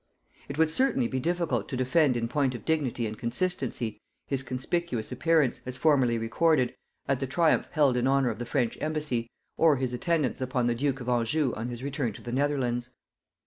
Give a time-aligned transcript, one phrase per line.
[0.49, 5.11] It would certainly be difficult to defend in point of dignity and consistency his conspicuous
[5.11, 6.73] appearance, as formerly recorded,
[7.07, 10.73] at the triumph held in honor of the French embassy, or his attendance upon the
[10.73, 12.89] duke of Anjou on his return to the Netherlands.